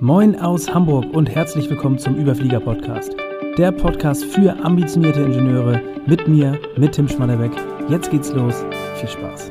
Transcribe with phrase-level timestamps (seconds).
[0.00, 3.16] Moin aus Hamburg und herzlich willkommen zum Überflieger Podcast.
[3.56, 7.52] Der Podcast für ambitionierte Ingenieure mit mir, mit Tim Schmannerbeck.
[7.88, 8.62] Jetzt geht's los.
[8.96, 9.50] Viel Spaß.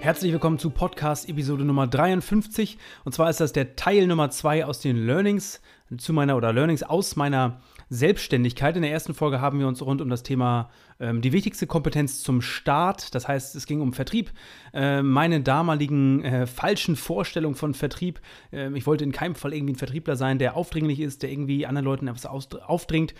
[0.00, 2.78] Herzlich willkommen zu Podcast Episode Nummer 53.
[3.04, 5.60] Und zwar ist das der Teil Nummer 2 aus den Learnings
[5.98, 8.76] zu meiner oder Learnings aus meiner Selbstständigkeit.
[8.76, 12.22] In der ersten Folge haben wir uns rund um das Thema ähm, die wichtigste Kompetenz
[12.22, 14.32] zum Start, das heißt, es ging um Vertrieb,
[14.74, 18.20] äh, meine damaligen äh, falschen Vorstellungen von Vertrieb.
[18.52, 21.66] Äh, ich wollte in keinem Fall irgendwie ein Vertriebler sein, der aufdringlich ist, der irgendwie
[21.66, 23.14] anderen Leuten etwas aufdringt,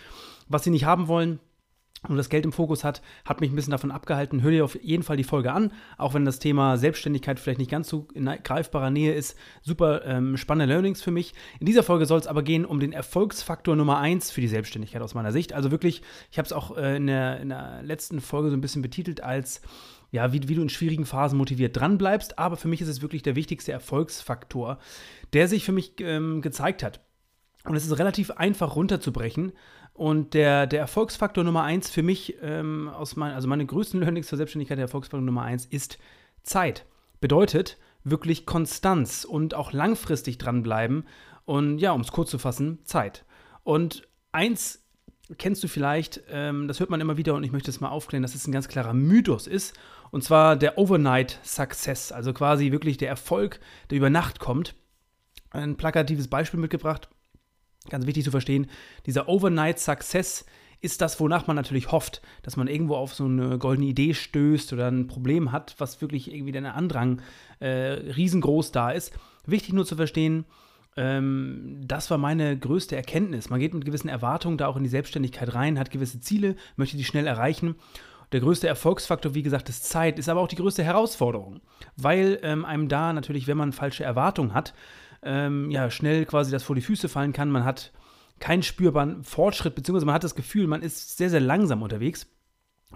[0.47, 1.39] was sie nicht haben wollen
[2.07, 4.43] und das Geld im Fokus hat, hat mich ein bisschen davon abgehalten.
[4.43, 7.71] Hör dir auf jeden Fall die Folge an, auch wenn das Thema Selbstständigkeit vielleicht nicht
[7.71, 9.35] ganz so in greifbarer Nähe ist.
[9.63, 11.33] Super ähm, spannende Learnings für mich.
[11.59, 15.01] In dieser Folge soll es aber gehen um den Erfolgsfaktor Nummer eins für die Selbstständigkeit
[15.01, 15.53] aus meiner Sicht.
[15.53, 18.61] Also wirklich, ich habe es auch äh, in, der, in der letzten Folge so ein
[18.61, 19.61] bisschen betitelt als
[20.11, 22.39] ja, wie, wie, du in schwierigen Phasen motiviert dranbleibst.
[22.39, 24.77] Aber für mich ist es wirklich der wichtigste Erfolgsfaktor,
[25.33, 27.01] der sich für mich ähm, gezeigt hat.
[27.65, 29.51] Und es ist relativ einfach runterzubrechen.
[29.97, 34.27] Und der, der Erfolgsfaktor Nummer eins für mich, ähm, aus mein, also meine größten Learnings
[34.27, 35.97] zur Selbstständigkeit, der Erfolgsfaktor Nummer eins ist
[36.43, 36.85] Zeit.
[37.19, 41.07] Bedeutet wirklich Konstanz und auch langfristig dranbleiben.
[41.45, 43.25] Und ja, um es kurz zu fassen, Zeit.
[43.63, 44.83] Und eins
[45.39, 48.21] kennst du vielleicht, ähm, das hört man immer wieder und ich möchte es mal aufklären,
[48.21, 49.75] dass es ein ganz klarer Mythos ist.
[50.11, 54.75] Und zwar der Overnight Success, also quasi wirklich der Erfolg, der über Nacht kommt.
[55.49, 57.09] Ein plakatives Beispiel mitgebracht
[57.89, 58.67] ganz wichtig zu verstehen,
[59.05, 60.45] dieser Overnight Success
[60.79, 64.73] ist das, wonach man natürlich hofft, dass man irgendwo auf so eine goldene Idee stößt
[64.73, 67.21] oder ein Problem hat, was wirklich irgendwie der Andrang
[67.59, 69.13] äh, riesengroß da ist.
[69.45, 70.45] Wichtig nur zu verstehen,
[70.95, 73.49] ähm, das war meine größte Erkenntnis.
[73.49, 76.97] Man geht mit gewissen Erwartungen da auch in die Selbstständigkeit rein, hat gewisse Ziele, möchte
[76.97, 77.75] die schnell erreichen.
[78.33, 81.61] Der größte Erfolgsfaktor, wie gesagt, ist Zeit, ist aber auch die größte Herausforderung,
[81.95, 84.73] weil ähm, einem da natürlich, wenn man falsche Erwartungen hat,
[85.23, 87.51] ähm, ja, schnell quasi das vor die Füße fallen kann.
[87.51, 87.91] Man hat
[88.39, 92.27] keinen spürbaren Fortschritt, beziehungsweise man hat das Gefühl, man ist sehr, sehr langsam unterwegs.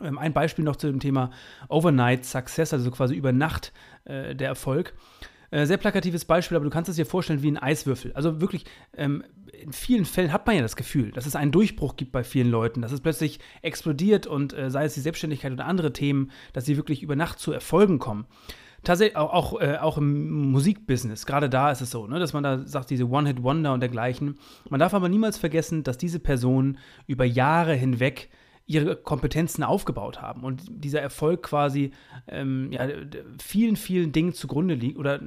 [0.01, 1.31] Ähm, ein Beispiel noch zu dem Thema
[1.67, 3.73] Overnight Success, also quasi über Nacht
[4.05, 4.93] äh, der Erfolg.
[5.51, 8.13] Äh, sehr plakatives Beispiel, aber du kannst es dir vorstellen wie ein Eiswürfel.
[8.13, 8.65] Also wirklich,
[8.95, 12.23] ähm, in vielen Fällen hat man ja das Gefühl, dass es einen Durchbruch gibt bei
[12.23, 16.31] vielen Leuten, dass es plötzlich explodiert und äh, sei es die Selbstständigkeit oder andere Themen,
[16.53, 18.25] dass sie wirklich über Nacht zu Erfolgen kommen
[18.83, 22.43] tatsächlich auch, auch, äh, auch im Musikbusiness, gerade da ist es so, ne, dass man
[22.43, 24.37] da sagt, diese One-Hit-Wonder und dergleichen.
[24.69, 26.77] Man darf aber niemals vergessen, dass diese Personen
[27.07, 28.29] über Jahre hinweg
[28.65, 31.91] ihre Kompetenzen aufgebaut haben und dieser Erfolg quasi
[32.27, 32.87] ähm, ja,
[33.41, 35.19] vielen, vielen Dingen zugrunde liegt oder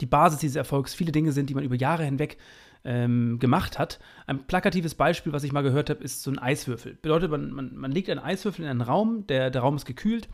[0.00, 2.36] die Basis dieses Erfolgs viele Dinge sind, die man über Jahre hinweg
[2.84, 3.98] ähm, gemacht hat.
[4.26, 6.98] Ein plakatives Beispiel, was ich mal gehört habe, ist so ein Eiswürfel.
[7.00, 10.28] Bedeutet, man, man, man legt einen Eiswürfel in einen Raum, der, der Raum ist gekühlt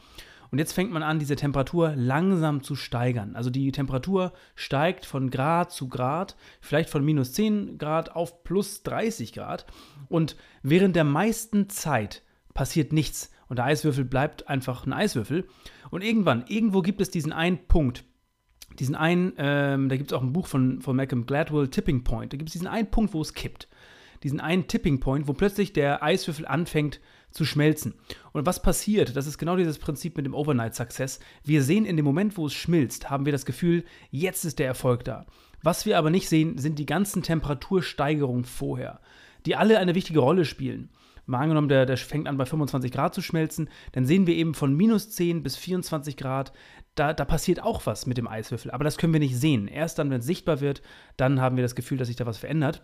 [0.51, 3.37] und jetzt fängt man an, diese Temperatur langsam zu steigern.
[3.37, 8.83] Also die Temperatur steigt von Grad zu Grad, vielleicht von minus 10 Grad auf plus
[8.83, 9.67] 30 Grad.
[10.09, 12.23] Und während der meisten Zeit
[12.53, 13.31] passiert nichts.
[13.49, 15.47] Und der Eiswürfel bleibt einfach ein Eiswürfel.
[15.91, 18.05] Und irgendwann, irgendwo gibt es diesen einen Punkt,
[18.79, 22.33] diesen einen, ähm, da gibt es auch ein Buch von, von Malcolm Gladwell, Tipping Point.
[22.33, 23.69] Da gibt es diesen einen Punkt, wo es kippt.
[24.23, 27.01] Diesen einen Tipping Point, wo plötzlich der Eiswürfel anfängt
[27.31, 27.95] zu schmelzen.
[28.33, 29.17] Und was passiert?
[29.17, 31.21] Das ist genau dieses Prinzip mit dem Overnight Success.
[31.45, 34.67] Wir sehen in dem Moment, wo es schmilzt, haben wir das Gefühl, jetzt ist der
[34.67, 35.27] Erfolg da.
[35.63, 39.01] Was wir aber nicht sehen, sind die ganzen Temperatursteigerungen vorher,
[39.47, 40.91] die alle eine wichtige Rolle spielen.
[41.27, 44.55] Mal angenommen, der, der fängt an bei 25 Grad zu schmelzen, dann sehen wir eben
[44.55, 46.53] von minus 10 bis 24 Grad,
[46.97, 48.71] da, da passiert auch was mit dem Eiswürfel.
[48.71, 49.69] Aber das können wir nicht sehen.
[49.69, 50.83] Erst dann, wenn es sichtbar wird,
[51.17, 52.83] dann haben wir das Gefühl, dass sich da was verändert.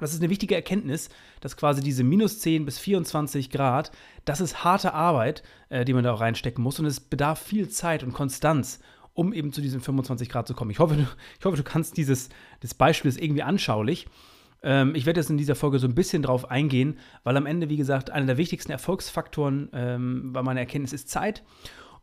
[0.00, 1.08] Das ist eine wichtige Erkenntnis,
[1.40, 3.92] dass quasi diese minus 10 bis 24 Grad,
[4.24, 6.80] das ist harte Arbeit, äh, die man da auch reinstecken muss.
[6.80, 8.80] Und es bedarf viel Zeit und Konstanz,
[9.12, 10.72] um eben zu diesen 25 Grad zu kommen.
[10.72, 11.06] Ich hoffe, du,
[11.38, 12.28] ich hoffe, du kannst dieses
[12.58, 14.08] das Beispiel ist irgendwie anschaulich.
[14.64, 17.68] Ähm, ich werde jetzt in dieser Folge so ein bisschen drauf eingehen, weil am Ende,
[17.68, 21.44] wie gesagt, einer der wichtigsten Erfolgsfaktoren ähm, bei meiner Erkenntnis ist Zeit.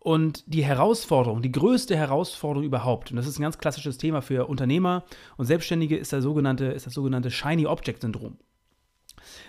[0.04, 4.48] Und die Herausforderung, die größte Herausforderung überhaupt, und das ist ein ganz klassisches Thema für
[4.48, 5.04] Unternehmer
[5.38, 8.40] und Selbstständige, ist, der sogenannte, ist das sogenannte Shiny Object Syndrom.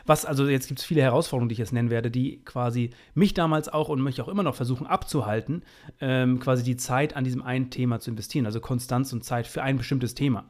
[0.04, 3.32] Was, also jetzt gibt es viele Herausforderungen, die ich jetzt nennen werde, die quasi mich
[3.32, 5.64] damals auch und mich auch immer noch versuchen abzuhalten,
[6.02, 9.62] ähm, quasi die Zeit an diesem einen Thema zu investieren, also Konstanz und Zeit für
[9.62, 10.44] ein bestimmtes Thema.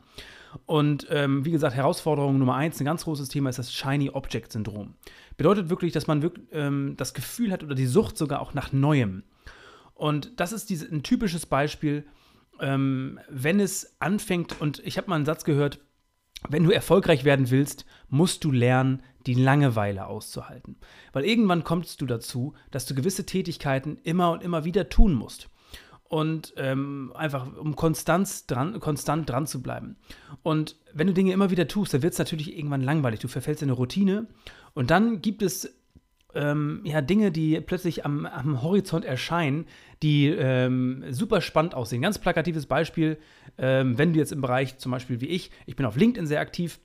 [0.67, 4.51] Und ähm, wie gesagt, Herausforderung Nummer eins, ein ganz großes Thema ist das Shiny Object
[4.51, 4.95] Syndrom.
[5.37, 8.73] Bedeutet wirklich, dass man wirklich ähm, das Gefühl hat oder die Sucht sogar auch nach
[8.73, 9.23] Neuem.
[9.95, 12.07] Und das ist diese, ein typisches Beispiel,
[12.61, 15.81] ähm, wenn es anfängt, und ich habe mal einen Satz gehört,
[16.49, 20.77] wenn du erfolgreich werden willst, musst du lernen, die Langeweile auszuhalten.
[21.13, 25.49] Weil irgendwann kommst du dazu, dass du gewisse Tätigkeiten immer und immer wieder tun musst.
[26.13, 29.97] und ähm, einfach um konstant dran, konstant dran zu bleiben.
[30.43, 33.21] Und wenn du Dinge immer wieder tust, dann wird es natürlich irgendwann langweilig.
[33.21, 34.27] Du verfällst in eine Routine
[34.75, 35.75] und dann gibt es
[36.35, 39.67] ähm, ja, Dinge, die plötzlich am, am Horizont erscheinen,
[40.03, 42.03] die ähm, super spannend aussehen.
[42.03, 43.19] Ganz plakatives Beispiel,
[43.59, 46.41] ähm, wenn du jetzt im Bereich zum Beispiel wie ich, ich bin auf LinkedIn sehr
[46.41, 46.81] aktiv,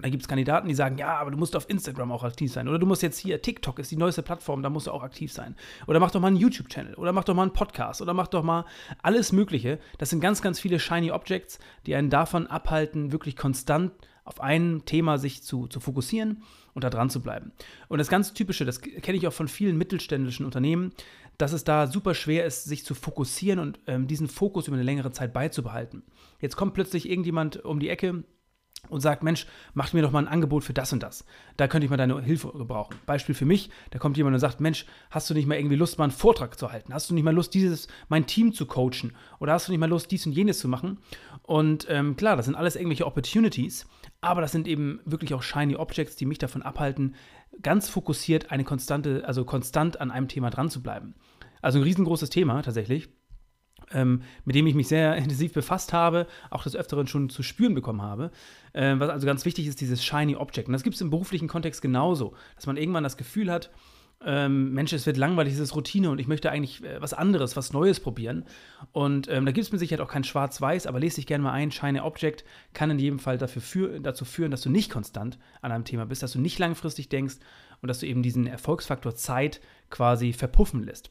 [0.00, 2.66] da gibt es Kandidaten, die sagen, ja, aber du musst auf Instagram auch aktiv sein.
[2.66, 5.30] Oder du musst jetzt hier, TikTok ist die neueste Plattform, da musst du auch aktiv
[5.30, 5.54] sein.
[5.86, 6.94] Oder mach doch mal einen YouTube-Channel.
[6.94, 8.00] Oder mach doch mal einen Podcast.
[8.00, 8.64] Oder mach doch mal
[9.02, 9.78] alles Mögliche.
[9.98, 13.92] Das sind ganz, ganz viele Shiny Objects, die einen davon abhalten, wirklich konstant
[14.24, 16.42] auf ein Thema sich zu, zu fokussieren
[16.74, 17.52] und da dran zu bleiben.
[17.88, 20.92] Und das ganz Typische, das kenne ich auch von vielen mittelständischen Unternehmen,
[21.38, 24.84] dass es da super schwer ist, sich zu fokussieren und ähm, diesen Fokus über eine
[24.84, 26.02] längere Zeit beizubehalten.
[26.40, 28.24] Jetzt kommt plötzlich irgendjemand um die Ecke
[28.88, 31.24] und sagt, Mensch, mach mir doch mal ein Angebot für das und das.
[31.56, 32.96] Da könnte ich mal deine Hilfe gebrauchen.
[33.06, 35.98] Beispiel für mich, da kommt jemand und sagt, Mensch, hast du nicht mal irgendwie Lust,
[35.98, 36.92] mal einen Vortrag zu halten?
[36.92, 39.14] Hast du nicht mal Lust, dieses, mein Team zu coachen?
[39.40, 40.98] Oder hast du nicht mal Lust, dies und jenes zu machen?
[41.42, 43.86] Und ähm, klar, das sind alles irgendwelche Opportunities,
[44.20, 47.14] aber das sind eben wirklich auch shiny Objects, die mich davon abhalten,
[47.62, 51.14] ganz fokussiert eine konstante, also konstant an einem Thema dran zu bleiben.
[51.62, 53.08] Also ein riesengroßes Thema tatsächlich
[53.94, 57.74] ähm, mit dem ich mich sehr intensiv befasst habe, auch des Öfteren schon zu spüren
[57.74, 58.30] bekommen habe.
[58.74, 60.68] Ähm, was also ganz wichtig ist, dieses Shiny Object.
[60.68, 63.70] Und das gibt es im beruflichen Kontext genauso, dass man irgendwann das Gefühl hat,
[64.24, 67.56] ähm, Mensch, es wird langweilig, es ist Routine und ich möchte eigentlich äh, was anderes,
[67.56, 68.44] was Neues probieren.
[68.92, 71.52] Und ähm, da gibt es mit Sicherheit auch kein Schwarz-Weiß, aber lese dich gerne mal
[71.52, 71.72] ein.
[71.72, 75.72] Shiny Object kann in jedem Fall dafür für, dazu führen, dass du nicht konstant an
[75.72, 77.36] einem Thema bist, dass du nicht langfristig denkst
[77.80, 79.60] und dass du eben diesen Erfolgsfaktor Zeit
[79.90, 81.10] quasi verpuffen lässt.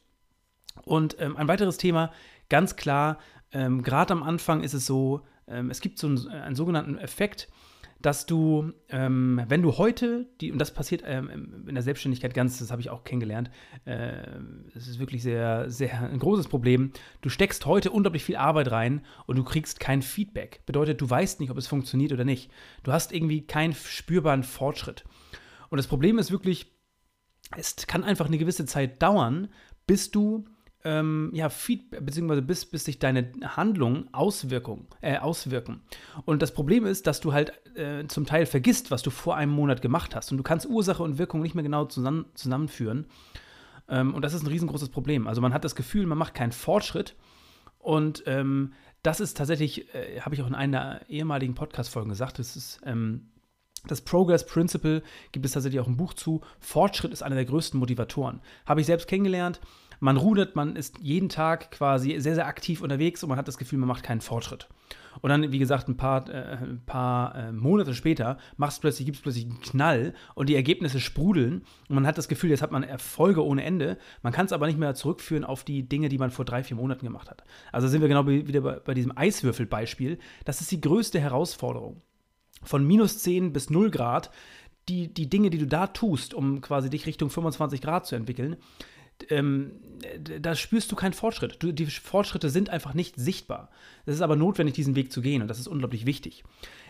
[0.84, 2.12] Und ähm, ein weiteres Thema,
[2.52, 3.18] ganz klar,
[3.50, 7.48] ähm, gerade am Anfang ist es so, ähm, es gibt so einen, einen, sogenannten Effekt,
[7.98, 12.58] dass du, ähm, wenn du heute, die, und das passiert ähm, in der Selbstständigkeit ganz,
[12.58, 13.50] das habe ich auch kennengelernt,
[13.86, 14.10] äh,
[14.74, 16.92] das ist wirklich sehr, sehr ein großes Problem.
[17.22, 20.60] Du steckst heute unglaublich viel Arbeit rein und du kriegst kein Feedback.
[20.66, 22.50] Bedeutet, du weißt nicht, ob es funktioniert oder nicht.
[22.82, 25.04] Du hast irgendwie keinen spürbaren Fortschritt.
[25.70, 26.70] Und das Problem ist wirklich,
[27.56, 29.48] es kann einfach eine gewisse Zeit dauern,
[29.86, 30.44] bis du
[30.84, 35.80] ähm, ja, Feedback, beziehungsweise bis, bis sich deine Handlungen Auswirkung, äh, auswirken.
[36.24, 39.52] Und das Problem ist, dass du halt äh, zum Teil vergisst, was du vor einem
[39.52, 40.32] Monat gemacht hast.
[40.32, 43.06] Und du kannst Ursache und Wirkung nicht mehr genau zusammen, zusammenführen.
[43.88, 45.26] Ähm, und das ist ein riesengroßes Problem.
[45.26, 47.14] Also man hat das Gefühl, man macht keinen Fortschritt.
[47.78, 52.56] Und ähm, das ist tatsächlich, äh, habe ich auch in einer ehemaligen Podcast-Folge gesagt, das
[52.56, 53.28] ist ähm,
[53.88, 55.02] das Progress Principle
[55.32, 56.40] gibt es tatsächlich auch ein Buch zu.
[56.60, 58.40] Fortschritt ist einer der größten Motivatoren.
[58.64, 59.60] Habe ich selbst kennengelernt
[60.02, 63.56] man rudert, man ist jeden Tag quasi sehr, sehr aktiv unterwegs und man hat das
[63.56, 64.68] Gefühl, man macht keinen Fortschritt.
[65.20, 69.18] Und dann, wie gesagt, ein paar, äh, ein paar äh, Monate später machst plötzlich, gibt
[69.18, 72.72] es plötzlich einen Knall und die Ergebnisse sprudeln und man hat das Gefühl, jetzt hat
[72.72, 73.96] man Erfolge ohne Ende.
[74.22, 76.76] Man kann es aber nicht mehr zurückführen auf die Dinge, die man vor drei, vier
[76.76, 77.44] Monaten gemacht hat.
[77.70, 80.18] Also sind wir genau wieder bei, bei diesem Eiswürfelbeispiel.
[80.44, 82.02] Das ist die größte Herausforderung.
[82.64, 84.32] Von minus 10 bis 0 Grad,
[84.88, 88.56] die, die Dinge, die du da tust, um quasi dich Richtung 25 Grad zu entwickeln,
[89.30, 89.72] ähm,
[90.40, 91.56] da spürst du keinen Fortschritt.
[91.60, 93.70] Du, die Fortschritte sind einfach nicht sichtbar.
[94.04, 96.44] Es ist aber notwendig, diesen Weg zu gehen und das ist unglaublich wichtig.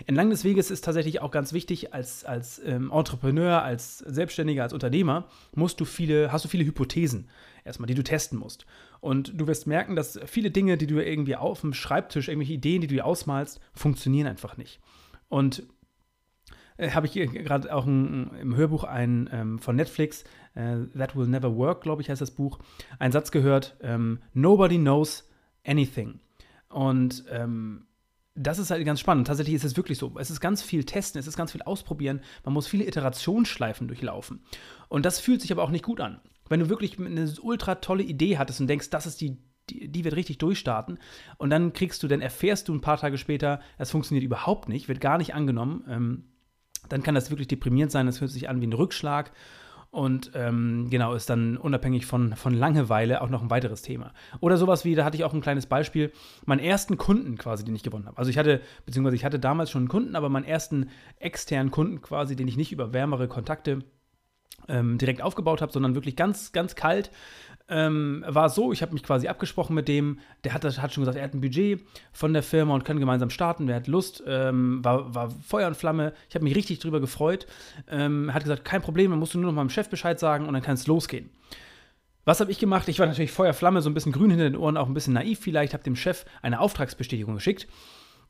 [0.07, 4.73] Entlang des Weges ist tatsächlich auch ganz wichtig, als, als ähm, Entrepreneur, als Selbstständiger, als
[4.73, 7.29] Unternehmer, musst du viele, hast du viele Hypothesen
[7.65, 8.67] erstmal, die du testen musst.
[9.01, 12.81] Und du wirst merken, dass viele Dinge, die du irgendwie auf dem Schreibtisch, irgendwelche Ideen,
[12.81, 14.81] die du dir ausmalst, funktionieren einfach nicht.
[15.29, 15.65] Und
[16.91, 20.25] habe ich gerade auch ein, im Hörbuch ein ähm, von Netflix,
[20.55, 22.59] äh, That Will Never Work, glaube ich, heißt das Buch,
[22.99, 25.29] einen Satz gehört: ähm, Nobody knows
[25.65, 26.21] anything.
[26.69, 27.87] Und ähm,
[28.35, 29.27] das ist halt ganz spannend.
[29.27, 30.15] Tatsächlich ist es wirklich so.
[30.19, 32.21] Es ist ganz viel Testen, es ist ganz viel Ausprobieren.
[32.45, 34.43] Man muss viele Iterationsschleifen durchlaufen.
[34.89, 36.21] Und das fühlt sich aber auch nicht gut an.
[36.49, 40.05] Wenn du wirklich eine ultra tolle Idee hattest und denkst, das ist die, die, die,
[40.05, 40.99] wird richtig durchstarten.
[41.37, 44.89] Und dann kriegst du, dann erfährst du ein paar Tage später, das funktioniert überhaupt nicht,
[44.89, 45.85] wird gar nicht angenommen.
[45.89, 46.25] Ähm,
[46.89, 48.07] dann kann das wirklich deprimierend sein.
[48.07, 49.33] Das hört sich an wie ein Rückschlag.
[49.93, 54.15] Und ähm, genau, ist dann unabhängig von, von Langeweile auch noch ein weiteres Thema.
[54.41, 56.12] Oder sowas wie, da hatte ich auch ein kleines Beispiel,
[56.47, 58.17] meinen ersten Kunden quasi, den ich gewonnen habe.
[58.17, 62.01] Also ich hatte, beziehungsweise ich hatte damals schon einen Kunden, aber meinen ersten externen Kunden
[62.01, 63.81] quasi, den ich nicht über wärmere Kontakte
[64.68, 67.11] ähm, direkt aufgebaut habe, sondern wirklich ganz, ganz kalt
[67.73, 71.16] ähm, war so, ich habe mich quasi abgesprochen mit dem, der hat, hat schon gesagt,
[71.16, 71.82] er hat ein Budget
[72.12, 75.76] von der Firma und können gemeinsam starten, der hat Lust, ähm, war, war Feuer und
[75.76, 77.47] Flamme, ich habe mich richtig drüber gefreut.
[77.88, 80.52] Ähm, hat gesagt, kein Problem, dann musst du nur noch meinem Chef Bescheid sagen und
[80.52, 81.30] dann kann es losgehen.
[82.25, 82.87] Was habe ich gemacht?
[82.88, 85.40] Ich war natürlich Feuerflamme, so ein bisschen grün hinter den Ohren, auch ein bisschen naiv
[85.40, 87.66] vielleicht, habe dem Chef eine Auftragsbestätigung geschickt.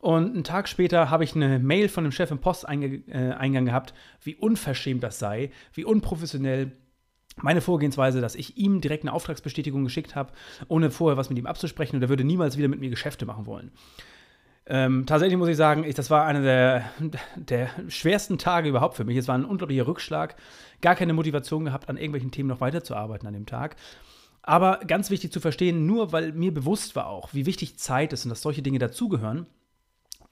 [0.03, 3.95] Und einen Tag später habe ich eine Mail von dem Chef im Posteingang äh, gehabt,
[4.21, 6.73] wie unverschämt das sei, wie unprofessionell
[7.37, 10.33] meine Vorgehensweise, dass ich ihm direkt eine Auftragsbestätigung geschickt habe,
[10.67, 13.47] ohne vorher was mit ihm abzusprechen und er würde niemals wieder mit mir Geschäfte machen
[13.47, 13.71] wollen.
[14.67, 16.85] Ähm, tatsächlich muss ich sagen, ich, das war einer der,
[17.37, 19.17] der schwersten Tage überhaupt für mich.
[19.17, 20.35] Es war ein unglaublicher Rückschlag.
[20.81, 23.77] Gar keine Motivation gehabt, an irgendwelchen Themen noch weiterzuarbeiten an dem Tag.
[24.43, 28.25] Aber ganz wichtig zu verstehen, nur weil mir bewusst war auch, wie wichtig Zeit ist
[28.25, 29.47] und dass solche Dinge dazugehören,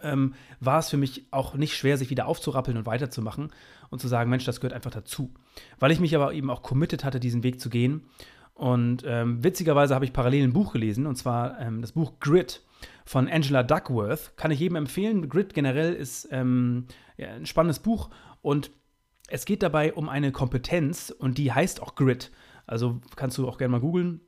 [0.03, 3.51] ähm, war es für mich auch nicht schwer, sich wieder aufzurappeln und weiterzumachen
[3.91, 5.33] und zu sagen, Mensch, das gehört einfach dazu.
[5.79, 8.05] Weil ich mich aber eben auch committed hatte, diesen Weg zu gehen.
[8.55, 12.63] Und ähm, witzigerweise habe ich parallel ein Buch gelesen, und zwar ähm, das Buch Grit
[13.05, 14.37] von Angela Duckworth.
[14.37, 15.29] Kann ich jedem empfehlen.
[15.29, 18.11] Grit generell ist ähm, ja, ein spannendes Buch
[18.43, 18.71] und
[19.29, 22.31] es geht dabei um eine Kompetenz und die heißt auch Grit.
[22.67, 24.21] Also kannst du auch gerne mal googeln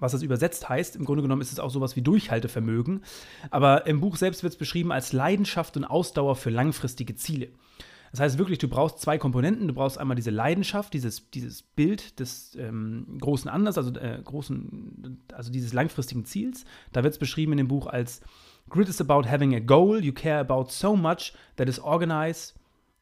[0.00, 0.96] was das übersetzt heißt.
[0.96, 3.02] Im Grunde genommen ist es auch sowas wie Durchhaltevermögen.
[3.50, 7.48] Aber im Buch selbst wird es beschrieben als Leidenschaft und Ausdauer für langfristige Ziele.
[8.12, 9.68] Das heißt wirklich, du brauchst zwei Komponenten.
[9.68, 15.18] Du brauchst einmal diese Leidenschaft, dieses, dieses Bild des ähm, großen Anders, also, äh, großen,
[15.32, 16.64] also dieses langfristigen Ziels.
[16.92, 18.20] Da wird es beschrieben in dem Buch als
[18.68, 22.54] Grit is about having a goal you care about so much that is organized,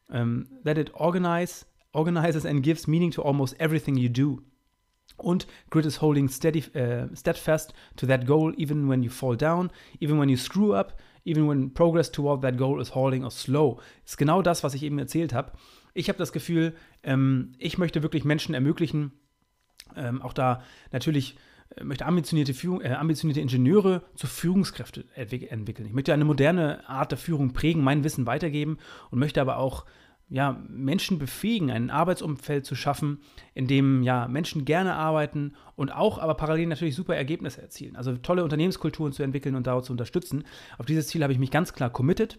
[0.09, 4.43] um, that it organize, organizes and gives meaning to almost everything you do.
[5.21, 9.71] Und Grit is holding steady, uh, steadfast to that goal even when you fall down,
[10.01, 13.81] even when you screw up, even when progress toward that goal is halting or slow.
[14.05, 15.53] Ist genau das, was ich eben erzählt habe.
[15.95, 19.13] Ich habe das Gefühl, ähm, ich möchte wirklich Menschen ermöglichen,
[19.97, 20.63] ähm, auch da
[20.93, 21.37] natürlich
[21.77, 25.87] äh, möchte ambitionierte, Führung, äh, ambitionierte Ingenieure zu Führungskräfte entwickeln.
[25.87, 28.79] Ich möchte eine moderne Art der Führung prägen, mein Wissen weitergeben
[29.11, 29.85] und möchte aber auch
[30.31, 33.19] ja, Menschen befähigen, ein Arbeitsumfeld zu schaffen,
[33.53, 37.97] in dem ja, Menschen gerne arbeiten und auch aber parallel natürlich super Ergebnisse erzielen.
[37.97, 40.45] Also tolle Unternehmenskulturen zu entwickeln und darauf zu unterstützen.
[40.79, 42.39] Auf dieses Ziel habe ich mich ganz klar committed.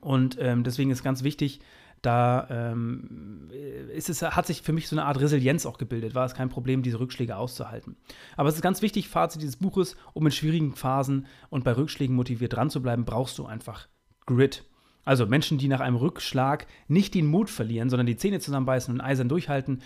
[0.00, 1.60] Und ähm, deswegen ist ganz wichtig,
[2.02, 3.50] da ähm,
[3.92, 6.48] ist es, hat sich für mich so eine Art Resilienz auch gebildet, war es kein
[6.48, 7.96] Problem, diese Rückschläge auszuhalten.
[8.36, 12.14] Aber es ist ganz wichtig, Fazit dieses Buches, um in schwierigen Phasen und bei Rückschlägen
[12.14, 13.88] motiviert dran zu bleiben, brauchst du einfach
[14.26, 14.64] Grit.
[15.04, 19.00] Also Menschen, die nach einem Rückschlag nicht den Mut verlieren, sondern die Zähne zusammenbeißen und
[19.00, 19.82] eisern durchhalten.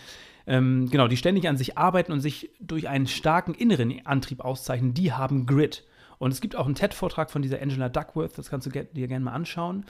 [0.47, 4.92] Ähm, genau, die ständig an sich arbeiten und sich durch einen starken inneren Antrieb auszeichnen,
[4.94, 5.85] die haben Grit.
[6.18, 9.25] Und es gibt auch einen TED-Vortrag von dieser Angela Duckworth, das kannst du dir gerne
[9.25, 9.85] mal anschauen.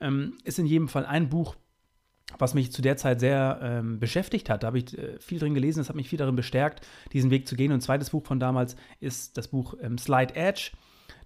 [0.00, 1.56] Ähm, ist in jedem Fall ein Buch,
[2.38, 4.62] was mich zu der Zeit sehr ähm, beschäftigt hat.
[4.62, 7.48] Da habe ich äh, viel drin gelesen, das hat mich viel darin bestärkt, diesen Weg
[7.48, 7.72] zu gehen.
[7.72, 10.72] Und ein zweites Buch von damals ist das Buch ähm, Slide Edge.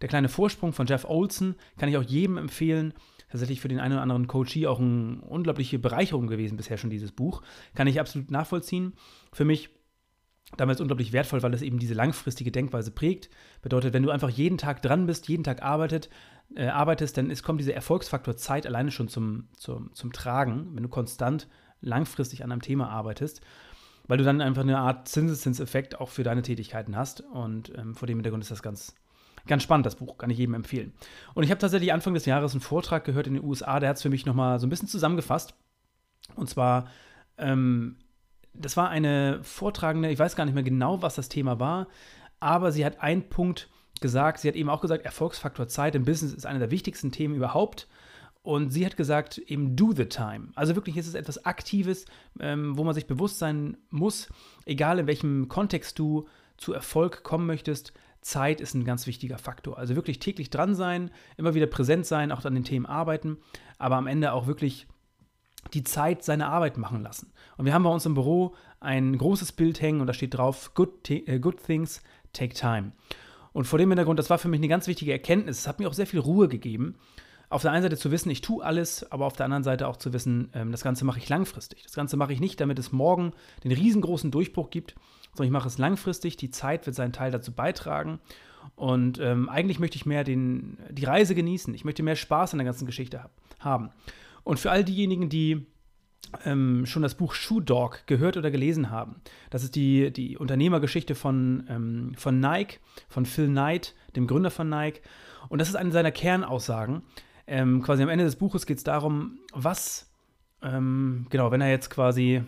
[0.01, 2.95] Der kleine Vorsprung von Jeff Olson kann ich auch jedem empfehlen
[3.33, 7.13] tatsächlich für den einen oder anderen Coachie auch eine unglaubliche Bereicherung gewesen bisher schon, dieses
[7.13, 7.43] Buch.
[7.75, 8.93] Kann ich absolut nachvollziehen.
[9.33, 9.71] Für mich
[10.57, 13.31] damals unglaublich wertvoll, weil es eben diese langfristige Denkweise prägt.
[13.63, 16.11] Bedeutet, wenn du einfach jeden Tag dran bist, jeden Tag arbeitet,
[16.55, 20.83] äh, arbeitest, dann ist, kommt dieser Erfolgsfaktor Zeit alleine schon zum, zum, zum Tragen, wenn
[20.83, 21.49] du konstant
[21.81, 23.41] langfristig an einem Thema arbeitest,
[24.07, 27.23] weil du dann einfach eine Art Zinseszinseffekt auch für deine Tätigkeiten hast.
[27.23, 28.95] Und ähm, vor dem Hintergrund ist das ganz,
[29.47, 30.93] Ganz spannend, das Buch, kann ich jedem empfehlen.
[31.35, 33.97] Und ich habe tatsächlich Anfang des Jahres einen Vortrag gehört in den USA, der hat
[33.97, 35.55] es für mich nochmal so ein bisschen zusammengefasst.
[36.37, 36.89] Und zwar,
[37.39, 37.97] ähm,
[38.55, 41.89] das war eine Vortragende, ich weiß gar nicht mehr genau, was das Thema war,
[42.41, 43.69] aber sie hat einen Punkt
[44.01, 47.35] gesagt, sie hat eben auch gesagt, Erfolgsfaktor Zeit im Business ist einer der wichtigsten Themen
[47.35, 47.89] überhaupt.
[48.43, 50.49] Und sie hat gesagt, eben do the time.
[50.57, 52.07] Also wirklich ist es etwas Aktives,
[52.41, 54.29] ähm, wo man sich bewusst sein muss,
[54.67, 59.79] egal in welchem Kontext du zu Erfolg kommen möchtest, Zeit ist ein ganz wichtiger Faktor.
[59.79, 63.39] Also wirklich täglich dran sein, immer wieder präsent sein, auch an den Themen arbeiten,
[63.79, 64.87] aber am Ende auch wirklich
[65.75, 67.33] die Zeit seine Arbeit machen lassen.
[67.57, 70.75] Und wir haben bei uns im Büro ein großes Bild hängen und da steht drauf,
[70.75, 72.03] good, uh, good things
[72.33, 72.93] take time.
[73.53, 75.59] Und vor dem Hintergrund, das war für mich eine ganz wichtige Erkenntnis.
[75.59, 76.97] Es hat mir auch sehr viel Ruhe gegeben.
[77.51, 79.99] Auf der einen Seite zu wissen, ich tue alles, aber auf der anderen Seite auch
[79.99, 81.83] zu wissen, ähm, das Ganze mache ich langfristig.
[81.83, 84.95] Das Ganze mache ich nicht, damit es morgen den riesengroßen Durchbruch gibt,
[85.35, 86.37] sondern ich mache es langfristig.
[86.37, 88.21] Die Zeit wird seinen Teil dazu beitragen.
[88.77, 91.75] Und ähm, eigentlich möchte ich mehr den, die Reise genießen.
[91.75, 93.91] Ich möchte mehr Spaß an der ganzen Geschichte hab, haben.
[94.45, 95.67] Und für all diejenigen, die
[96.45, 99.17] ähm, schon das Buch Shoe Dog gehört oder gelesen haben,
[99.51, 104.69] das ist die, die Unternehmergeschichte von, ähm, von Nike, von Phil Knight, dem Gründer von
[104.69, 105.01] Nike.
[105.49, 107.03] Und das ist eine seiner Kernaussagen.
[107.47, 110.11] Ähm, quasi am Ende des Buches geht es darum, was,
[110.63, 112.43] ähm, genau, wenn er jetzt quasi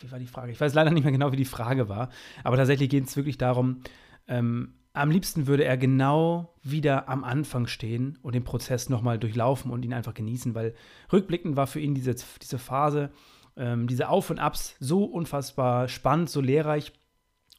[0.00, 0.52] wie war die Frage?
[0.52, 2.10] Ich weiß leider nicht mehr genau, wie die Frage war.
[2.44, 3.82] Aber tatsächlich geht es wirklich darum,
[4.28, 9.70] ähm, am liebsten würde er genau wieder am Anfang stehen und den Prozess nochmal durchlaufen
[9.70, 10.74] und ihn einfach genießen, weil
[11.12, 13.10] rückblickend war für ihn diese, diese Phase,
[13.56, 16.92] ähm, diese Auf und Abs so unfassbar spannend, so lehrreich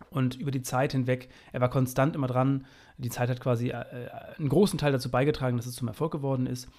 [0.09, 2.65] und über die Zeit hinweg, er war konstant immer dran.
[2.97, 6.11] Die Zeit hat quasi äh, äh einen großen Teil dazu beigetragen, dass es zum Erfolg
[6.11, 6.69] geworden ist.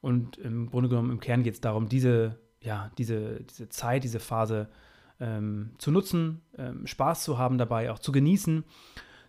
[0.00, 4.18] Und im Grunde genommen, im Kern geht es darum, diese, ja, diese, diese Zeit, diese
[4.18, 4.68] Phase
[5.22, 8.64] ähm, zu nutzen, ähm, Spaß zu haben dabei, auch zu genießen,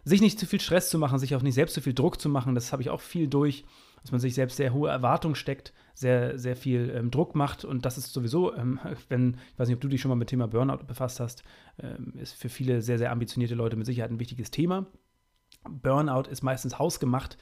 [0.03, 2.27] sich nicht zu viel Stress zu machen, sich auch nicht selbst zu viel Druck zu
[2.27, 2.55] machen.
[2.55, 3.63] Das habe ich auch viel durch,
[4.01, 7.63] dass man sich selbst sehr hohe Erwartungen steckt, sehr, sehr viel ähm, Druck macht.
[7.63, 10.29] Und das ist sowieso, ähm, wenn, ich weiß nicht, ob du dich schon mal mit
[10.29, 11.43] dem Thema Burnout befasst hast,
[11.79, 14.88] ähm, ist für viele sehr, sehr ambitionierte Leute mit Sicherheit ein wichtiges Thema.
[15.69, 17.38] Burnout ist meistens hausgemacht,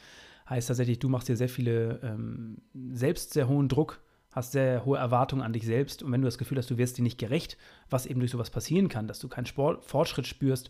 [0.49, 2.57] heißt tatsächlich, du machst dir sehr viele, ähm,
[2.91, 6.37] selbst sehr hohen Druck hast sehr hohe Erwartungen an dich selbst und wenn du das
[6.37, 7.57] Gefühl hast, du wirst dir nicht gerecht,
[7.89, 10.69] was eben durch sowas passieren kann, dass du keinen Sport, Fortschritt spürst,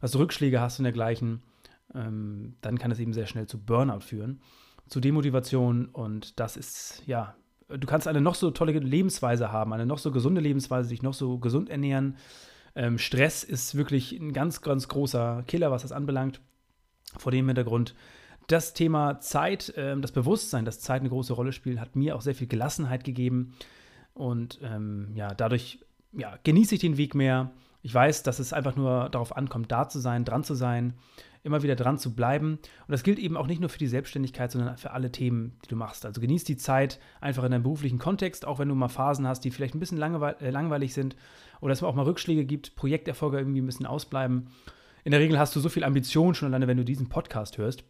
[0.00, 1.42] dass du Rückschläge hast und dergleichen,
[1.94, 4.40] ähm, dann kann es eben sehr schnell zu Burnout führen,
[4.88, 7.34] zu Demotivation und das ist, ja,
[7.68, 11.14] du kannst eine noch so tolle Lebensweise haben, eine noch so gesunde Lebensweise, dich noch
[11.14, 12.16] so gesund ernähren.
[12.74, 16.40] Ähm, Stress ist wirklich ein ganz, ganz großer Killer, was das anbelangt.
[17.18, 17.94] Vor dem Hintergrund
[18.46, 22.20] das Thema Zeit, äh, das Bewusstsein, dass Zeit eine große Rolle spielt, hat mir auch
[22.20, 23.54] sehr viel Gelassenheit gegeben.
[24.14, 25.80] Und ähm, ja, dadurch
[26.12, 27.50] ja, genieße ich den Weg mehr.
[27.82, 30.94] Ich weiß, dass es einfach nur darauf ankommt, da zu sein, dran zu sein,
[31.42, 32.52] immer wieder dran zu bleiben.
[32.52, 35.68] Und das gilt eben auch nicht nur für die Selbstständigkeit, sondern für alle Themen, die
[35.68, 36.04] du machst.
[36.04, 39.44] Also genieß die Zeit einfach in deinem beruflichen Kontext, auch wenn du mal Phasen hast,
[39.44, 41.14] die vielleicht ein bisschen äh, langweilig sind
[41.60, 44.48] oder es auch mal Rückschläge gibt, Projekterfolge irgendwie ein bisschen ausbleiben.
[45.04, 47.84] In der Regel hast du so viel Ambition schon alleine, wenn du diesen Podcast hörst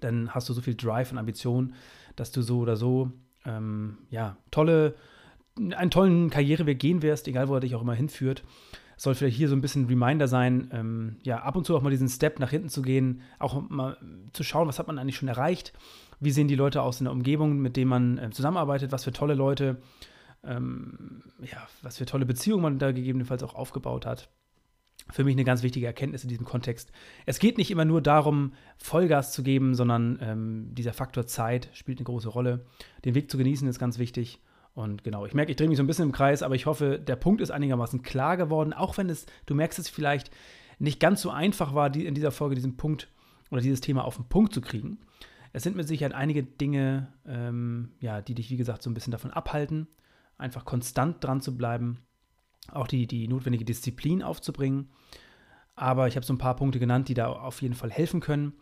[0.00, 1.74] dann hast du so viel Drive und Ambition,
[2.16, 3.12] dass du so oder so
[3.44, 4.94] ähm, ja, tolle,
[5.56, 8.42] einen tollen Karriereweg gehen wirst, egal wo er dich auch immer hinführt.
[8.96, 11.76] Es soll vielleicht hier so ein bisschen ein Reminder sein, ähm, ja, ab und zu
[11.76, 13.98] auch mal diesen Step nach hinten zu gehen, auch mal
[14.32, 15.74] zu schauen, was hat man eigentlich schon erreicht,
[16.18, 19.12] wie sehen die Leute aus in der Umgebung, mit denen man äh, zusammenarbeitet, was für
[19.12, 19.76] tolle Leute,
[20.44, 24.30] ähm, ja, was für tolle Beziehungen man da gegebenenfalls auch aufgebaut hat
[25.10, 26.90] für mich eine ganz wichtige Erkenntnis in diesem Kontext.
[27.26, 31.98] Es geht nicht immer nur darum, Vollgas zu geben, sondern ähm, dieser Faktor Zeit spielt
[31.98, 32.66] eine große Rolle.
[33.04, 34.40] Den Weg zu genießen ist ganz wichtig.
[34.74, 36.98] Und genau, ich merke, ich drehe mich so ein bisschen im Kreis, aber ich hoffe,
[36.98, 40.30] der Punkt ist einigermaßen klar geworden, auch wenn es, du merkst es vielleicht,
[40.78, 43.08] nicht ganz so einfach war, die, in dieser Folge diesen Punkt
[43.50, 44.98] oder dieses Thema auf den Punkt zu kriegen.
[45.54, 49.12] Es sind mit Sicherheit einige Dinge, ähm, ja, die dich, wie gesagt, so ein bisschen
[49.12, 49.88] davon abhalten,
[50.36, 52.05] einfach konstant dran zu bleiben
[52.72, 54.88] auch die, die notwendige Disziplin aufzubringen.
[55.74, 58.54] Aber ich habe so ein paar Punkte genannt, die da auf jeden Fall helfen können.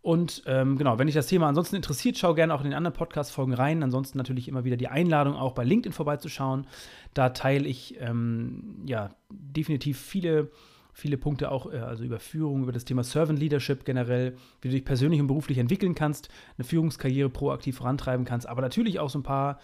[0.00, 2.96] Und ähm, genau, wenn dich das Thema ansonsten interessiert, schau gerne auch in den anderen
[2.96, 3.84] Podcast-Folgen rein.
[3.84, 6.66] Ansonsten natürlich immer wieder die Einladung, auch bei LinkedIn vorbeizuschauen.
[7.14, 10.50] Da teile ich ähm, ja definitiv viele
[10.92, 14.74] viele Punkte auch, äh, also über Führung, über das Thema Servant Leadership generell, wie du
[14.74, 19.18] dich persönlich und beruflich entwickeln kannst, eine Führungskarriere proaktiv vorantreiben kannst, aber natürlich auch so
[19.18, 19.58] ein paar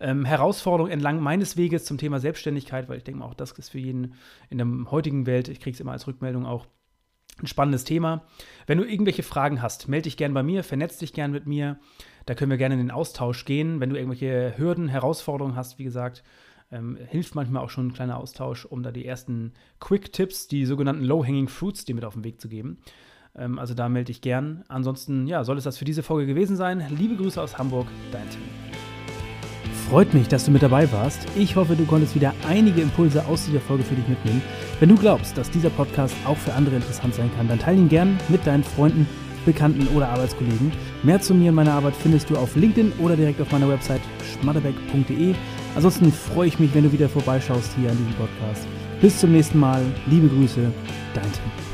[0.00, 3.70] ähm, Herausforderungen entlang meines Weges zum Thema Selbstständigkeit, weil ich denke mal, auch das ist
[3.70, 4.14] für jeden
[4.50, 6.66] in der heutigen Welt, ich kriege es immer als Rückmeldung auch,
[7.42, 8.22] ein spannendes Thema.
[8.66, 11.80] Wenn du irgendwelche Fragen hast, melde dich gerne bei mir, vernetz dich gerne mit mir.
[12.26, 13.80] Da können wir gerne in den Austausch gehen.
[13.80, 16.22] Wenn du irgendwelche Hürden, Herausforderungen hast, wie gesagt,
[16.74, 21.04] ähm, hilft manchmal auch schon ein kleiner Austausch, um da die ersten Quick-Tipps, die sogenannten
[21.04, 22.78] Low-Hanging Fruits, dir mit auf den Weg zu geben.
[23.36, 24.64] Ähm, also da melde ich gern.
[24.68, 26.84] Ansonsten, ja, soll es das für diese Folge gewesen sein.
[26.90, 28.42] Liebe Grüße aus Hamburg, dein Tim.
[29.88, 31.26] Freut mich, dass du mit dabei warst.
[31.36, 34.42] Ich hoffe, du konntest wieder einige Impulse aus dieser Folge für dich mitnehmen.
[34.80, 37.88] Wenn du glaubst, dass dieser Podcast auch für andere interessant sein kann, dann teile ihn
[37.88, 39.06] gern mit deinen Freunden,
[39.44, 40.72] Bekannten oder Arbeitskollegen.
[41.02, 44.00] Mehr zu mir und meiner Arbeit findest du auf LinkedIn oder direkt auf meiner Website
[44.40, 45.34] schmatterbeck.de.
[45.74, 48.66] Ansonsten freue ich mich, wenn du wieder vorbeischaust hier an diesem Podcast.
[49.00, 49.82] Bis zum nächsten Mal.
[50.06, 50.72] Liebe Grüße,
[51.14, 51.73] dein Tim.